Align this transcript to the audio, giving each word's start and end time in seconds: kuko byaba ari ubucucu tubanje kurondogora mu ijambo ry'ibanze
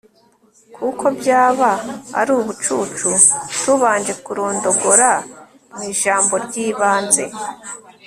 kuko 0.75 1.05
byaba 1.19 1.71
ari 2.19 2.31
ubucucu 2.39 3.09
tubanje 3.61 4.13
kurondogora 4.23 5.09
mu 5.73 5.81
ijambo 5.91 6.33
ry'ibanze 6.45 7.23